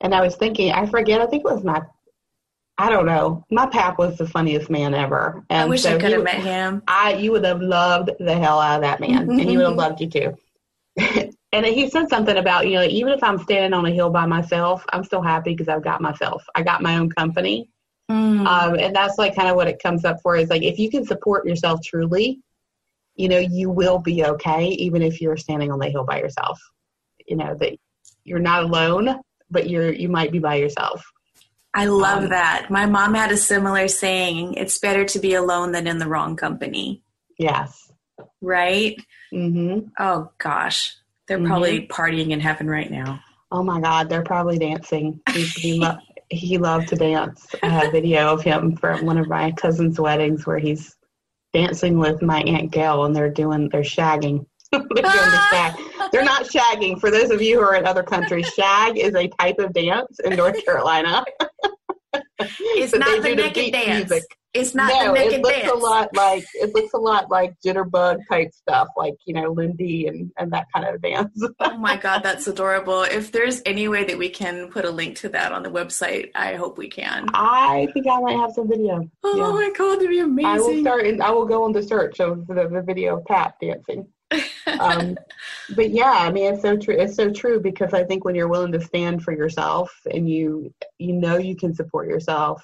[0.00, 1.80] And I was thinking, I forget, I think it was my,
[2.78, 5.44] I don't know, my pap was the funniest man ever.
[5.48, 6.82] And I wish so I could have met him.
[6.88, 9.76] I, you would have loved the hell out of that man, and he would have
[9.76, 10.36] loved you too.
[11.52, 14.26] and he said something about, you know, even if I'm standing on a hill by
[14.26, 16.44] myself, I'm still happy because I've got myself.
[16.54, 17.70] I got my own company.
[18.10, 18.46] Mm.
[18.46, 20.90] Um, and that's like kind of what it comes up for is like if you
[20.90, 22.40] can support yourself truly,
[23.16, 26.60] you know, you will be okay, even if you're standing on the hill by yourself.
[27.26, 27.72] You know, that
[28.24, 31.04] you're not alone, but you're you might be by yourself.
[31.76, 32.68] I love um, that.
[32.70, 36.34] My mom had a similar saying, it's better to be alone than in the wrong
[36.34, 37.02] company.
[37.38, 37.92] Yes.
[38.40, 38.96] Right?
[39.32, 39.88] Mm-hmm.
[39.98, 40.96] Oh gosh.
[41.28, 41.46] They're mm-hmm.
[41.46, 43.20] probably partying in heaven right now.
[43.52, 45.20] Oh my God, they're probably dancing.
[45.30, 45.98] He, he, lo-
[46.30, 47.46] he loved to dance.
[47.62, 50.95] I have a video of him from one of my cousin's weddings where he's
[51.52, 54.46] dancing with my aunt Gail, and they're doing they're shagging.
[54.72, 55.74] they're doing the shag.
[56.12, 57.00] They're not shagging.
[57.00, 60.18] For those of you who are in other countries, shag is a type of dance
[60.24, 61.24] in North Carolina.
[62.60, 64.10] it's not the naked dance.
[64.10, 64.24] Music.
[64.56, 65.72] It's not no, the naked it looks dance.
[65.72, 70.06] a lot like it looks a lot like jitterbug type stuff, like you know Lindy
[70.06, 71.42] and and that kind of dance.
[71.60, 73.02] oh my god, that's adorable!
[73.02, 76.30] If there's any way that we can put a link to that on the website,
[76.34, 77.26] I hope we can.
[77.34, 79.08] I think I might have some video.
[79.22, 79.52] Oh yeah.
[79.52, 80.50] my god, that'd be amazing!
[80.50, 81.06] I will start.
[81.06, 84.06] And I will go on the search of the, the video of Pat dancing.
[84.80, 85.16] um,
[85.76, 86.96] but yeah, I mean, it's so true.
[86.98, 90.72] It's so true because I think when you're willing to stand for yourself and you
[90.98, 92.62] you know you can support yourself,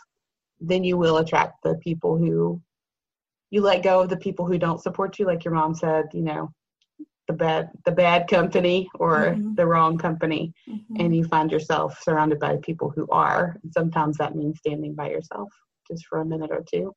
[0.62, 2.60] then you will attract the people who
[3.50, 6.06] you let go of the people who don't support you, like your mom said.
[6.12, 6.52] You know,
[7.26, 9.54] the bad the bad company or mm-hmm.
[9.54, 10.96] the wrong company, mm-hmm.
[11.00, 13.56] and you find yourself surrounded by people who are.
[13.62, 15.50] And sometimes that means standing by yourself
[15.90, 16.94] just for a minute or two.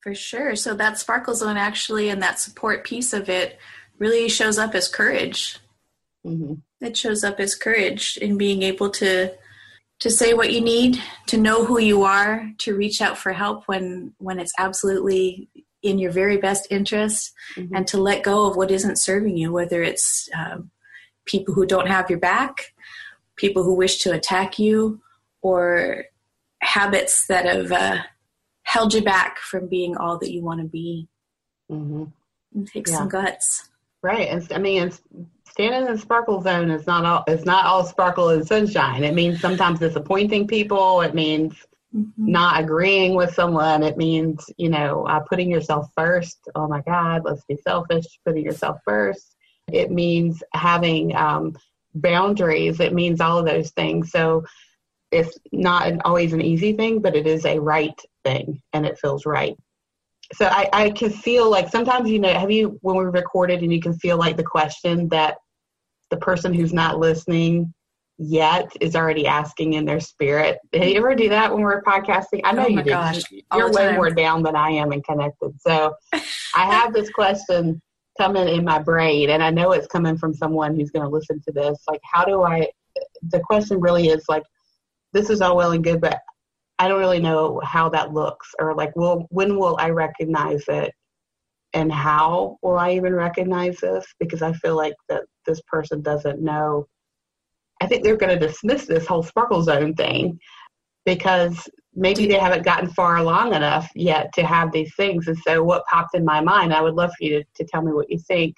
[0.00, 0.56] For sure.
[0.56, 3.58] So that sparkle zone actually, and that support piece of it
[3.98, 5.58] really shows up as courage.
[6.26, 6.54] Mm-hmm.
[6.80, 9.34] It shows up as courage in being able to
[10.00, 13.64] to say what you need, to know who you are, to reach out for help
[13.66, 15.48] when when it's absolutely
[15.82, 17.74] in your very best interest, mm-hmm.
[17.74, 20.70] and to let go of what isn't serving you, whether it's um,
[21.24, 22.74] people who don't have your back,
[23.36, 25.00] people who wish to attack you,
[25.42, 26.04] or
[26.62, 28.02] habits that have uh,
[28.62, 31.08] held you back from being all that you want to be.
[31.70, 32.04] Mm-hmm.
[32.60, 32.98] It takes yeah.
[32.98, 33.68] some guts.
[34.02, 35.02] Right, and I mean, it's,
[35.60, 37.24] standing in the sparkle zone is not all.
[37.26, 39.04] It's not all sparkle and sunshine.
[39.04, 41.02] It means sometimes disappointing people.
[41.02, 41.54] It means
[41.94, 42.10] mm-hmm.
[42.16, 43.82] not agreeing with someone.
[43.82, 46.38] It means you know uh, putting yourself first.
[46.54, 48.06] Oh my God, let's be selfish.
[48.24, 49.36] Putting yourself first.
[49.70, 51.56] It means having um,
[51.94, 52.80] boundaries.
[52.80, 54.10] It means all of those things.
[54.10, 54.44] So
[55.12, 59.26] it's not always an easy thing, but it is a right thing, and it feels
[59.26, 59.56] right
[60.32, 63.72] so I, I can feel like sometimes you know have you when we recorded and
[63.72, 65.38] you can feel like the question that
[66.10, 67.72] the person who's not listening
[68.18, 70.58] yet is already asking in their spirit.
[70.72, 72.42] Did you ever do that when we are podcasting?
[72.44, 72.90] I know oh you do.
[72.90, 73.22] Gosh,
[73.54, 75.52] You're way more down than I am and connected.
[75.60, 77.80] So I have this question
[78.18, 81.40] coming in my brain, and I know it's coming from someone who's going to listen
[81.46, 81.78] to this.
[81.88, 82.68] Like, how do I?
[83.30, 84.42] The question really is like,
[85.12, 86.20] this is all well and good, but
[86.78, 90.92] I don't really know how that looks or like, well, when will I recognize it?
[91.72, 94.04] And how will I even recognize this?
[94.18, 96.86] Because I feel like that this person doesn't know.
[97.80, 100.38] I think they're going to dismiss this whole sparkle zone thing.
[101.06, 105.28] because maybe they haven't gotten far along enough yet to have these things.
[105.28, 107.82] And so, what popped in my mind, I would love for you to, to tell
[107.82, 108.56] me what you think.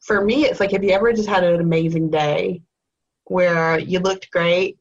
[0.00, 2.62] For me, it's like, have you ever just had an amazing day
[3.24, 4.78] where you looked great,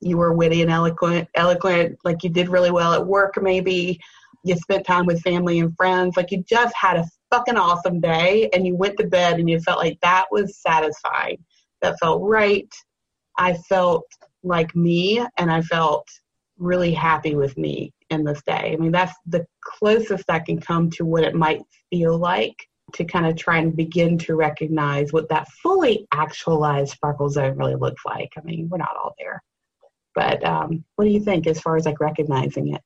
[0.00, 4.00] you were witty and eloquent, eloquent, like you did really well at work, maybe
[4.44, 8.48] you spent time with family and friends, like you just had a fucking awesome day,
[8.52, 11.38] and you went to bed and you felt like that was satisfying.
[11.82, 12.68] That felt right.
[13.38, 14.04] I felt
[14.42, 16.08] like me, and I felt
[16.58, 18.72] really happy with me in this day.
[18.72, 22.56] I mean, that's the closest I can come to what it might feel like
[22.94, 27.74] to kind of try and begin to recognize what that fully actualized sparkle zone really
[27.74, 28.30] looks like.
[28.36, 29.42] I mean, we're not all there.
[30.14, 32.80] But um, what do you think as far as like recognizing it?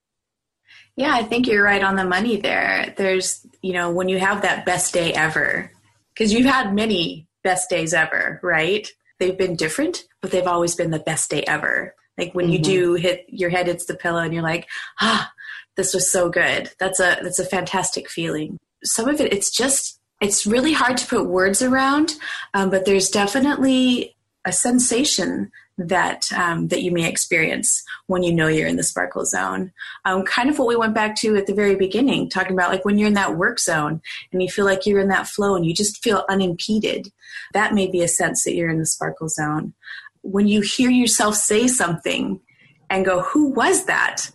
[0.96, 2.94] Yeah, I think you're right on the money there.
[2.96, 5.70] There's, you know, when you have that best day ever,
[6.12, 8.88] because you've had many best days ever, right?
[9.18, 11.94] They've been different, but they've always been the best day ever.
[12.18, 12.52] Like when mm-hmm.
[12.52, 14.68] you do hit your head hits the pillow and you're like,
[15.00, 15.32] ah,
[15.76, 16.70] this was so good.
[16.78, 18.58] That's a that's a fantastic feeling.
[18.84, 22.14] Some of it, it's just it's really hard to put words around,
[22.54, 28.46] um, but there's definitely a sensation that um, that you may experience when you know
[28.46, 29.72] you're in the sparkle zone.
[30.04, 32.84] Um, kind of what we went back to at the very beginning, talking about like
[32.84, 34.00] when you're in that work zone
[34.32, 37.10] and you feel like you're in that flow and you just feel unimpeded.
[37.54, 39.74] That may be a sense that you're in the sparkle zone
[40.22, 42.40] when you hear yourself say something
[42.88, 44.30] and go, Who was that?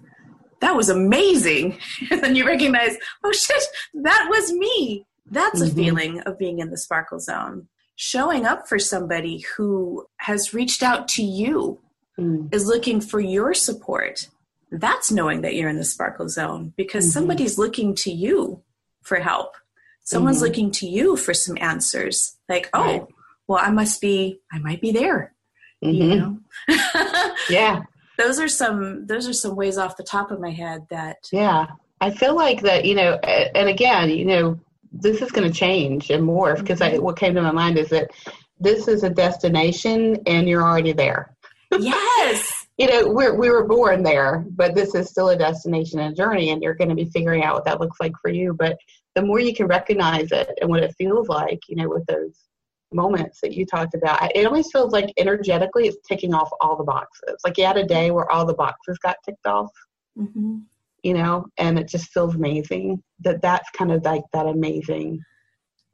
[0.60, 1.80] That was amazing.
[2.12, 3.64] And then you recognize, Oh shit,
[3.96, 5.06] that was me.
[5.30, 5.72] That's mm-hmm.
[5.72, 7.68] a feeling of being in the sparkle zone.
[7.98, 11.80] Showing up for somebody who has reached out to you,
[12.18, 12.54] mm.
[12.54, 14.30] is looking for your support.
[14.72, 17.12] That's knowing that you're in the sparkle zone because mm-hmm.
[17.14, 18.62] somebody's looking to you
[19.02, 19.56] for help.
[20.04, 20.46] Someone's mm-hmm.
[20.46, 22.38] looking to you for some answers.
[22.48, 23.06] Like, oh, right.
[23.48, 25.34] well, I must be, I might be there.
[25.84, 26.02] Mm-hmm.
[26.02, 26.40] You know?
[27.50, 27.82] yeah.
[28.18, 31.68] Those are some those are some ways off the top of my head that Yeah.
[32.00, 34.60] I feel like that, you know, and again, you know,
[35.02, 37.02] this is going to change and morph because mm-hmm.
[37.02, 38.10] what came to my mind is that
[38.60, 41.36] this is a destination and you're already there.
[41.72, 42.68] Yes.
[42.78, 46.16] you know, we're, we were born there, but this is still a destination and a
[46.16, 48.54] journey, and you're going to be figuring out what that looks like for you.
[48.54, 48.78] But
[49.16, 52.36] the more you can recognize it and what it feels like, you know, with those
[52.94, 56.84] moments that you talked about, it always feels like energetically it's ticking off all the
[56.84, 57.36] boxes.
[57.44, 59.72] Like you had a day where all the boxes got ticked off,
[60.18, 60.60] mm-hmm.
[61.08, 65.22] You know, and it just feels amazing that that's kind of like that amazing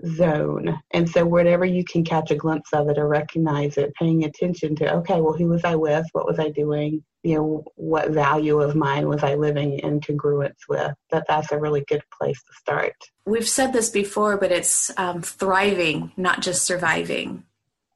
[0.07, 0.81] zone.
[0.89, 4.75] And so, whenever you can catch a glimpse of it or recognize it, paying attention
[4.77, 6.07] to, okay, well, who was I with?
[6.13, 7.03] What was I doing?
[7.21, 10.95] You know, what value of mine was I living in congruence with?
[11.11, 12.95] That that's a really good place to start.
[13.27, 17.43] We've said this before, but it's um, thriving, not just surviving,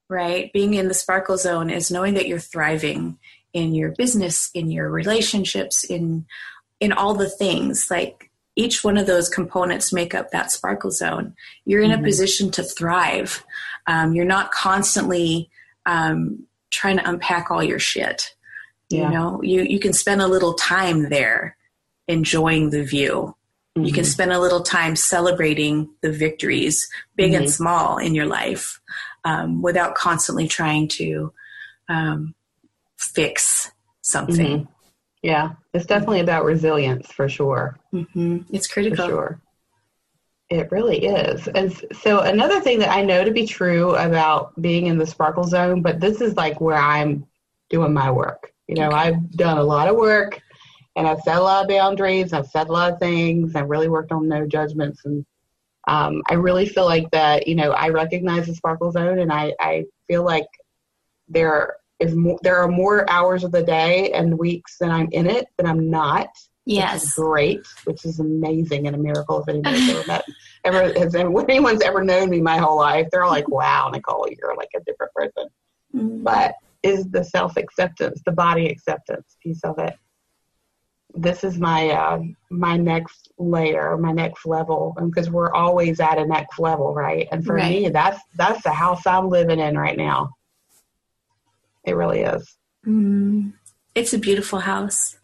[0.08, 0.54] right?
[0.54, 3.18] Being in the sparkle zone is knowing that you're thriving
[3.54, 6.28] in your business, in your relationships, in
[6.80, 11.36] in all the things like each one of those components make up that sparkle zone.
[11.66, 12.02] You're in mm-hmm.
[12.04, 13.44] a position to thrive.
[13.86, 15.50] Um, you're not constantly
[15.86, 18.34] um, trying to unpack all your shit.
[18.90, 19.04] Yeah.
[19.04, 21.56] You know, you, you can spend a little time there
[22.08, 23.36] enjoying the view.
[23.78, 23.86] Mm-hmm.
[23.86, 24.10] You can mm-hmm.
[24.10, 27.44] spend a little time celebrating the victories, big mm-hmm.
[27.44, 28.82] and small, in your life
[29.24, 31.32] um, without constantly trying to
[31.90, 32.34] um,
[32.98, 34.68] fix something.
[35.24, 37.78] Yeah, it's definitely about resilience for sure.
[37.94, 38.40] Mm-hmm.
[38.52, 39.06] It's critical.
[39.06, 39.42] For sure.
[40.50, 41.48] It really is.
[41.50, 45.44] And so, another thing that I know to be true about being in the sparkle
[45.44, 47.26] zone, but this is like where I'm
[47.70, 48.54] doing my work.
[48.68, 48.96] You know, okay.
[48.96, 50.42] I've done a lot of work
[50.96, 53.88] and I've set a lot of boundaries, I've said a lot of things, I've really
[53.88, 55.06] worked on no judgments.
[55.06, 55.26] And
[55.88, 59.54] um, I really feel like that, you know, I recognize the sparkle zone and I,
[59.60, 60.48] I feel like
[61.30, 65.28] there is more, there are more hours of the day and weeks than I'm in
[65.28, 66.30] it than I'm not.
[66.66, 70.26] Yes, which great, which is amazing and a miracle if anybody's ever met,
[70.66, 71.16] ever has
[71.50, 73.08] anyone's ever known me my whole life.
[73.12, 75.48] They're like, "Wow, Nicole, you're like a different person."
[75.96, 76.24] Mm-hmm.
[76.24, 79.96] But is the self acceptance, the body acceptance piece of it.
[81.16, 86.26] This is my uh, my next layer, my next level, because we're always at a
[86.26, 87.28] next level, right?
[87.32, 87.70] And for right.
[87.70, 90.32] me, that's that's the house I'm living in right now.
[91.88, 92.58] It really is.
[92.86, 93.54] Mm,
[93.96, 95.18] it's a beautiful house.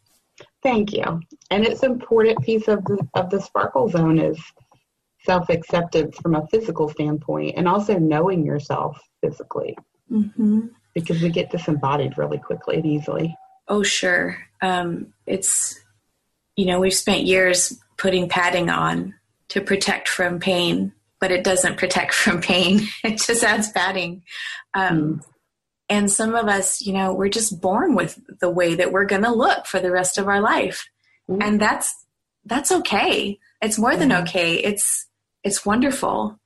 [0.64, 1.22] Thank you.
[1.52, 4.40] And it's an important piece of the, of the sparkle zone is
[5.26, 9.78] self acceptance from a physical standpoint and also knowing yourself physically.
[10.10, 10.68] Mm-hmm.
[10.96, 13.36] Because we get disembodied really quickly and easily.
[13.68, 14.38] Oh, sure.
[14.62, 15.80] Um, it's,
[16.56, 19.16] you know, we've spent years putting padding on
[19.50, 22.88] to protect from pain, but it doesn't protect from pain.
[23.04, 24.24] It just adds padding.
[24.74, 25.24] Um, mm
[25.90, 29.24] And some of us, you know, we're just born with the way that we're going
[29.24, 30.88] to look for the rest of our life.
[31.30, 31.42] Mm-hmm.
[31.42, 32.06] And that's
[32.46, 33.40] that's okay.
[33.62, 34.24] It's more than mm-hmm.
[34.24, 34.56] okay.
[34.56, 35.08] It's
[35.44, 36.40] it's wonderful.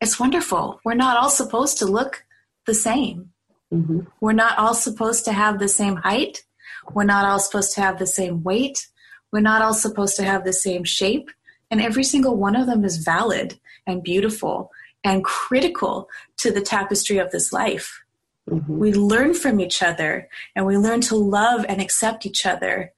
[0.00, 0.80] It's wonderful.
[0.84, 2.24] We're not all supposed to look
[2.66, 3.30] the same.
[3.72, 4.00] Mm-hmm.
[4.20, 6.44] We're not all supposed to have the same height.
[6.92, 8.88] We're not all supposed to have the same weight.
[9.32, 11.30] We're not all supposed to have the same shape.
[11.70, 14.70] And every single one of them is valid and beautiful
[15.04, 18.01] and critical to the tapestry of this life.
[18.50, 18.78] Mm-hmm.
[18.78, 22.92] We learn from each other and we learn to love and accept each other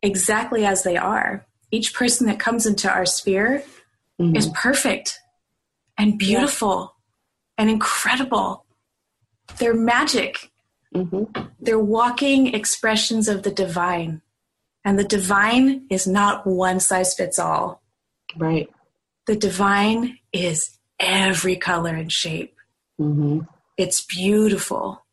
[0.00, 1.46] exactly as they are.
[1.70, 3.64] Each person that comes into our sphere
[4.20, 4.36] mm-hmm.
[4.36, 5.18] is perfect
[5.98, 6.94] and beautiful
[7.58, 7.62] yeah.
[7.62, 8.64] and incredible.
[9.58, 10.50] They're magic.
[10.94, 11.42] Mm-hmm.
[11.60, 14.22] They're walking expressions of the divine.
[14.84, 17.82] And the divine is not one size fits all.
[18.36, 18.68] Right.
[19.26, 22.56] The divine is every color and shape.
[23.00, 23.40] Mm-hmm.
[23.76, 25.04] It's beautiful.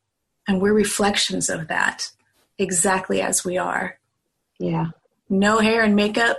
[0.47, 2.11] And we're reflections of that,
[2.57, 3.99] exactly as we are.
[4.57, 4.87] Yeah.
[5.29, 6.37] No hair and makeup.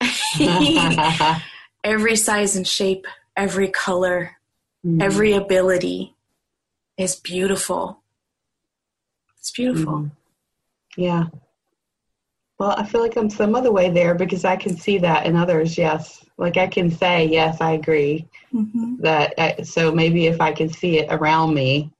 [1.84, 4.36] every size and shape, every color,
[4.84, 5.02] mm-hmm.
[5.02, 6.14] every ability
[6.96, 8.02] is beautiful.
[9.38, 9.92] It's beautiful.
[9.94, 11.00] Mm-hmm.
[11.00, 11.24] Yeah.
[12.58, 15.36] Well, I feel like I'm some other way there because I can see that in
[15.36, 15.76] others.
[15.76, 18.26] Yes, like I can say, yes, I agree.
[18.52, 19.02] Mm-hmm.
[19.02, 21.92] That I, so maybe if I can see it around me,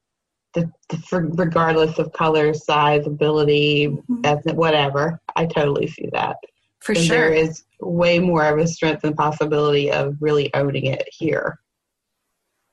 [0.55, 4.57] the, the, regardless of color, size, ability, mm-hmm.
[4.57, 6.37] whatever, I totally see that.
[6.81, 10.87] For and sure, there is way more of a strength and possibility of really owning
[10.87, 11.59] it here.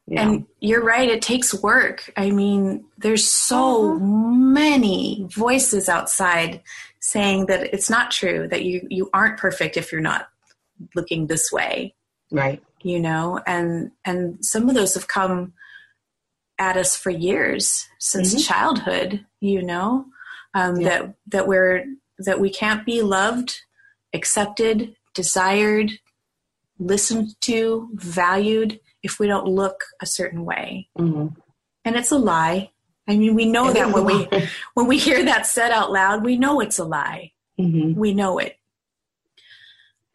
[0.08, 0.22] Yeah.
[0.22, 2.12] And you're right, it takes work.
[2.18, 4.06] I mean, there's so uh-huh.
[4.06, 6.62] many voices outside
[7.04, 10.30] saying that it's not true, that you, you aren't perfect if you're not
[10.96, 11.94] looking this way.
[12.32, 12.64] Right.
[12.82, 15.54] You know, and and some of those have come
[16.58, 18.42] at us for years since mm-hmm.
[18.42, 20.06] childhood, you know.
[20.54, 20.90] Um, yeah.
[20.90, 21.86] that that we're
[22.20, 23.56] that we can't be loved,
[24.14, 25.92] accepted, desired,
[26.80, 30.90] listened to, valued if we don't look a certain way.
[30.98, 31.28] Mm-hmm.
[31.86, 32.72] And it's a lie.
[33.08, 34.28] I mean, we know it that when we
[34.74, 37.32] when we hear that said out loud, we know it's a lie.
[37.60, 38.00] Mm-hmm.
[38.00, 38.58] We know it.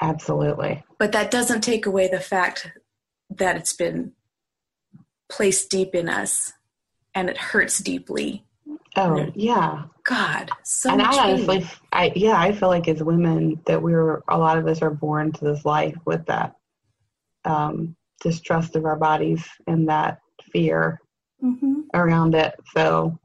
[0.00, 0.84] Absolutely.
[0.98, 2.70] But that doesn't take away the fact
[3.30, 4.12] that it's been
[5.28, 6.52] placed deep in us
[7.14, 8.44] and it hurts deeply.
[8.96, 9.84] Oh, yeah.
[10.04, 14.22] God, so and I honestly, I yeah, I feel like as women that we are
[14.26, 16.54] a lot of us are born to this life with that
[17.44, 20.20] um, distrust of our bodies and that
[20.50, 20.98] fear
[21.42, 21.80] mm-hmm.
[21.94, 22.54] around it.
[22.74, 23.18] So,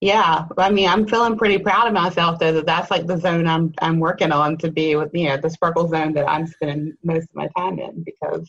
[0.00, 3.46] yeah, I mean, I'm feeling pretty proud of myself though that that's like the zone
[3.46, 6.94] I'm I'm working on to be with you know the sparkle zone that I'm spending
[7.02, 8.48] most of my time in because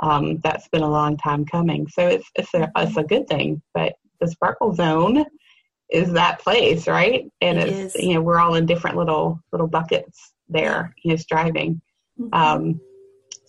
[0.00, 1.86] um, that's been a long time coming.
[1.88, 5.24] So it's it's a it's a good thing, but the sparkle zone
[5.90, 7.30] is that place, right?
[7.40, 8.02] And it it's is.
[8.02, 11.80] you know we're all in different little little buckets there, you know, striving.
[12.18, 12.34] Mm-hmm.
[12.34, 12.80] Um,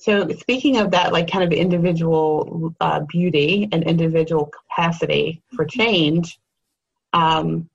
[0.03, 5.79] so speaking of that, like kind of individual uh, beauty and individual capacity for mm-hmm.
[5.79, 6.39] change,
[7.13, 7.69] um,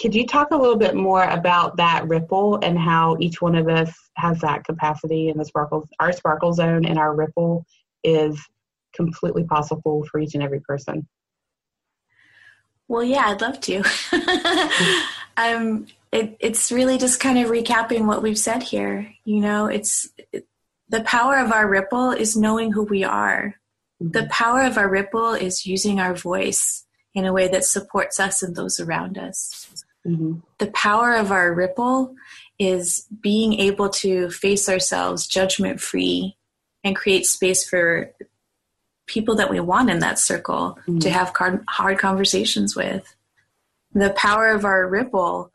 [0.00, 3.68] could you talk a little bit more about that ripple and how each one of
[3.68, 7.66] us has that capacity and the sparkles, our sparkle zone and our ripple
[8.02, 8.40] is
[8.94, 11.06] completely possible for each and every person?
[12.88, 13.82] Well, yeah, I'd love to.
[15.36, 19.12] um, it, it's really just kind of recapping what we've said here.
[19.24, 20.46] You know, it's it,
[20.88, 23.56] the power of our ripple is knowing who we are.
[24.02, 24.12] Mm-hmm.
[24.12, 28.42] The power of our ripple is using our voice in a way that supports us
[28.42, 29.84] and those around us.
[30.06, 30.40] Mm-hmm.
[30.58, 32.14] The power of our ripple
[32.58, 36.36] is being able to face ourselves judgment free
[36.84, 38.12] and create space for
[39.06, 40.98] people that we want in that circle mm-hmm.
[40.98, 41.34] to have
[41.68, 43.14] hard conversations with.
[43.92, 45.50] The power of our ripple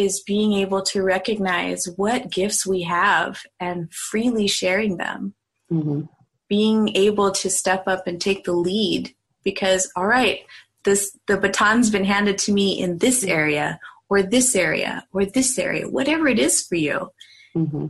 [0.00, 5.34] is being able to recognize what gifts we have and freely sharing them.
[5.70, 6.02] Mm-hmm.
[6.48, 10.40] Being able to step up and take the lead because, all right,
[10.84, 15.58] this the baton's been handed to me in this area or this area or this
[15.58, 17.12] area, whatever it is for you,
[17.54, 17.86] mm-hmm.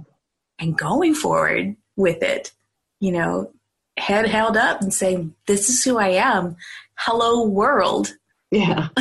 [0.58, 2.52] and going forward with it,
[2.98, 3.52] you know,
[3.96, 6.56] head held up and saying, "This is who I am."
[6.96, 8.14] Hello, world.
[8.50, 8.88] Yeah.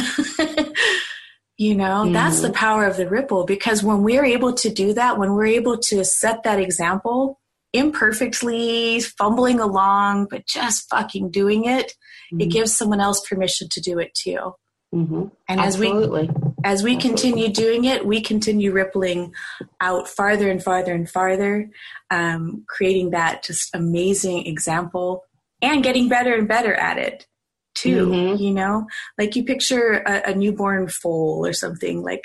[1.60, 2.14] You know, mm-hmm.
[2.14, 2.55] that's the mm-hmm.
[2.55, 6.05] power of the ripple because when we're able to do that, when we're able to
[6.05, 7.38] set that example
[7.74, 11.88] imperfectly, fumbling along, but just fucking doing it,
[12.32, 12.39] mm-hmm.
[12.39, 14.53] it gives someone else permission to do it too.
[14.95, 15.26] Mm-hmm.
[15.49, 16.22] And Absolutely.
[16.22, 16.95] as we as we Absolutely.
[16.95, 19.34] continue doing it, we continue rippling
[19.82, 21.70] out farther and farther and farther,
[22.10, 25.26] um, creating that just amazing example
[25.62, 27.28] and getting better and better at it.
[27.76, 28.08] Too.
[28.08, 28.40] Mhm.
[28.40, 32.24] You know, like you picture a, a newborn foal or something like,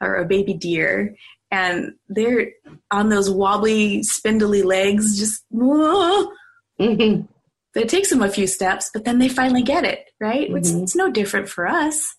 [0.00, 1.14] or a baby deer,
[1.50, 2.48] and they're
[2.90, 5.42] on those wobbly, spindly legs, just.
[5.52, 6.28] Mhm.
[7.74, 10.50] But it takes them a few steps, but then they finally get it, right?
[10.50, 10.82] It's, Mhm.
[10.82, 12.14] it's no different for us.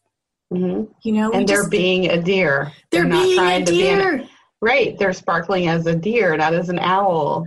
[0.53, 0.89] Mhm.
[1.03, 2.71] You know, And they're just- being a deer.
[2.91, 4.23] they're, not being a trying to be an- deer
[4.61, 4.97] right.
[4.99, 7.45] They're sparkling as a deer, not as an owl,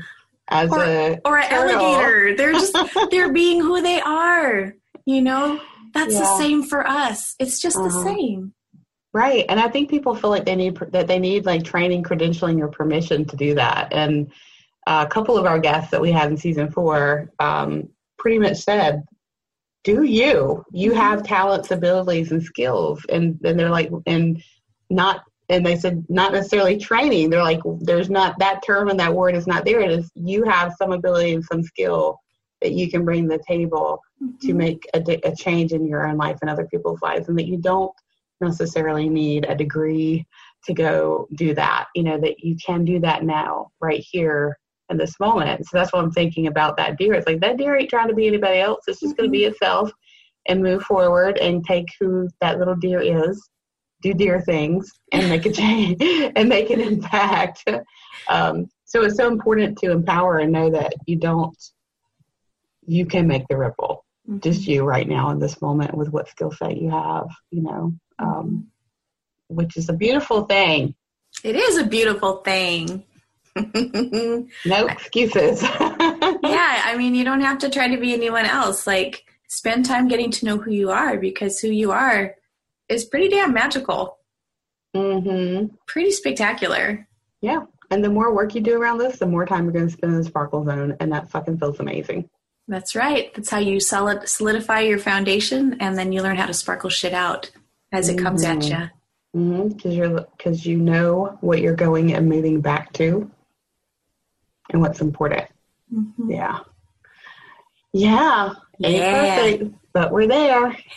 [0.49, 1.81] as Or- a or an turtle.
[1.81, 2.37] alligator.
[2.37, 2.75] They're just
[3.11, 4.75] they're being who they are.
[5.07, 5.61] You know,
[5.93, 7.35] that's the same for us.
[7.39, 8.03] It's just the Uh-huh.
[8.05, 8.55] same.
[9.13, 9.45] Right.
[9.49, 12.69] And I think people feel like they need that they need like training, credentialing, or
[12.69, 13.93] permission to do that.
[13.93, 14.33] And
[14.87, 17.89] uh, a couple of our guests that we had in season four um,
[18.19, 19.05] pretty much said,
[19.85, 20.65] "Do you?
[20.73, 20.97] You Mhm.
[20.97, 24.43] have talents, abilities, and skills." And then they're like, and
[24.91, 25.23] not.
[25.51, 27.29] And they said, not necessarily training.
[27.29, 29.81] They're like, there's not that term and that word is not there.
[29.83, 32.19] It is you have some ability and some skill
[32.63, 34.57] that you can bring to the table to Mhm.
[34.57, 37.47] make a, di- a change in your own life and other people's lives, and that
[37.47, 37.93] you don't
[38.41, 40.27] necessarily need a degree
[40.65, 41.87] to go do that.
[41.95, 44.59] You know, that you can do that now, right here
[44.91, 45.65] in this moment.
[45.67, 47.15] So that's what I'm thinking about that deer.
[47.15, 49.45] It's like that deer ain't trying to be anybody else, it's just going to be
[49.45, 49.91] itself
[50.47, 53.49] and move forward and take who that little deer is.
[54.03, 57.65] Do deer things and make a change and make an impact.
[58.29, 61.57] Um, so it's so important to empower and know that you don't,
[62.87, 64.04] you can make the ripple.
[64.41, 67.95] Just you right now in this moment with what skill set you have, you know,
[68.19, 68.69] um,
[69.49, 70.95] which is a beautiful thing.
[71.43, 73.05] It is a beautiful thing.
[74.65, 75.63] No excuses.
[76.43, 78.87] Yeah, I mean, you don't have to try to be anyone else.
[78.87, 82.35] Like, spend time getting to know who you are because who you are
[82.89, 84.19] is pretty damn magical,
[84.97, 85.75] Mm-hmm.
[85.87, 87.07] pretty spectacular.
[87.41, 87.65] Yeah.
[87.91, 90.13] And the more work you do around this, the more time you're going to spend
[90.13, 90.97] in the sparkle zone.
[91.01, 92.29] And that fucking feels amazing.
[92.67, 93.33] That's right.
[93.35, 97.13] That's how you solid, solidify your foundation, and then you learn how to sparkle shit
[97.13, 97.51] out
[97.93, 98.91] as it comes at Mhm.
[99.35, 99.69] you.
[99.69, 103.31] Because you're because you know what you're going and moving back to,
[104.71, 105.45] and what's important.
[106.27, 106.61] Yeah.
[107.93, 108.55] Yeah.
[108.79, 109.37] Yeah.
[109.37, 110.77] perfect, but we're there.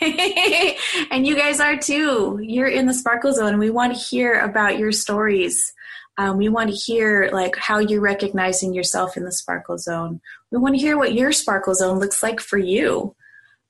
[1.10, 2.40] and you guys are too.
[2.42, 3.58] You're in the sparkle zone.
[3.58, 5.72] We want to hear about your stories.
[6.18, 10.20] Um, we want to hear like how you're recognizing yourself in the sparkle zone.
[10.50, 13.14] We want to hear what your sparkle zone looks like for you.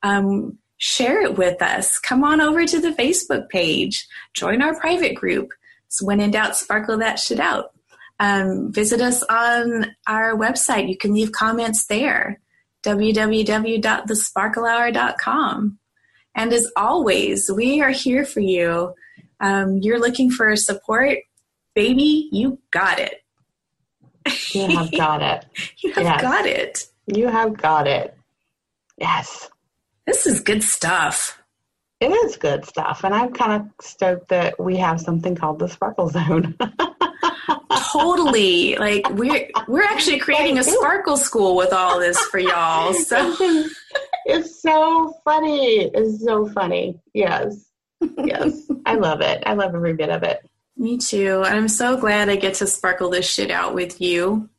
[0.01, 1.99] Um, share it with us.
[1.99, 4.07] Come on over to the Facebook page.
[4.33, 5.51] Join our private group.
[5.89, 7.71] So when in doubt, sparkle that shit out.
[8.19, 10.89] Um, visit us on our website.
[10.89, 12.41] You can leave comments there.
[12.83, 15.77] www.thesparklehour.com.
[16.35, 18.93] And as always, we are here for you.
[19.39, 21.19] Um, you're looking for support,
[21.75, 23.21] baby, you got it.
[24.53, 25.45] You have got it.
[25.77, 26.21] You have Yes.
[26.21, 26.87] got it.
[27.07, 28.15] You have got it.
[28.97, 29.49] Yes.
[30.05, 31.41] This is good stuff.
[31.99, 33.03] It is good stuff.
[33.03, 36.55] And I'm kind of stoked that we have something called the Sparkle Zone.
[37.91, 38.75] Totally.
[38.75, 42.93] Like we're we're actually creating a sparkle school with all this for y'all.
[43.03, 43.35] So
[44.25, 45.89] it's so funny.
[45.93, 46.99] It's so funny.
[47.13, 47.65] Yes.
[48.17, 48.69] Yes.
[48.85, 49.41] I love it.
[49.45, 50.47] I love every bit of it.
[50.79, 51.43] Me too.
[51.45, 54.49] I'm so glad I get to sparkle this shit out with you.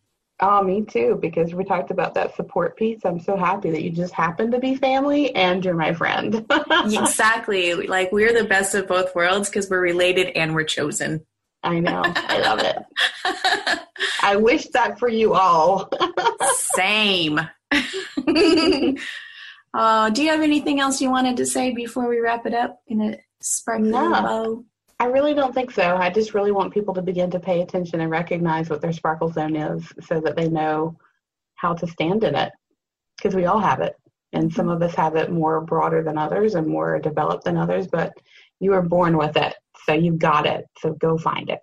[0.42, 3.00] Oh, me too, because we talked about that support piece.
[3.04, 6.46] I'm so happy that you just happen to be family and you're my friend.
[6.70, 7.74] exactly.
[7.74, 11.26] Like we're the best of both worlds because we're related and we're chosen.
[11.62, 12.02] I know.
[12.06, 12.76] I love it.
[14.22, 15.90] I wish that for you all.
[16.54, 17.38] Same.
[19.74, 22.80] uh, do you have anything else you wanted to say before we wrap it up
[22.86, 24.10] in a sparkly No.
[24.10, 24.64] bow?
[25.00, 25.96] I really don't think so.
[25.96, 29.32] I just really want people to begin to pay attention and recognize what their sparkle
[29.32, 30.98] zone is so that they know
[31.54, 32.52] how to stand in it.
[33.16, 33.96] Because we all have it.
[34.34, 37.86] And some of us have it more broader than others and more developed than others,
[37.86, 38.12] but
[38.60, 39.54] you were born with it.
[39.86, 40.66] So you've got it.
[40.80, 41.60] So go find it.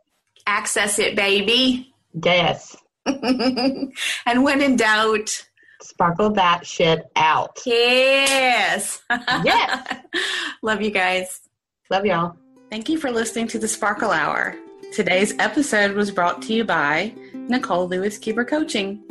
[0.47, 1.93] Access it, baby.
[2.19, 2.75] Yes.
[3.05, 5.45] and when in doubt,
[5.79, 7.59] Sparkle that shit out.
[7.67, 8.99] yes.
[9.43, 9.95] Yes.
[10.63, 11.39] Love you guys.
[11.91, 12.35] Love y'all.
[12.69, 14.55] Thank you for listening to the Sparkle Hour.
[14.93, 19.01] Today's episode was brought to you by Nicole Lewis Keeper Coaching.